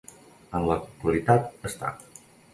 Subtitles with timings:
[0.59, 1.95] En l'actualitat està.